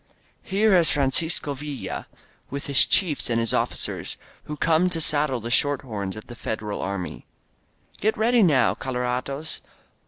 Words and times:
Here 0.41 0.73
is 0.75 0.89
Francisco 0.93 1.53
Villa 1.53 2.07
With 2.49 2.65
his 2.65 2.87
chiefs 2.87 3.29
and 3.29 3.39
his 3.39 3.53
officers^ 3.53 4.15
Who 4.45 4.57
come 4.57 4.89
to 4.89 4.99
saddle 4.99 5.39
the 5.39 5.51
short 5.51 5.83
horns 5.83 6.15
Of 6.15 6.25
the 6.25 6.33
Federal 6.33 6.81
Army. 6.81 7.27
Get 7.99 8.17
ready 8.17 8.41
noWj 8.41 8.79
colorados. 8.79 9.61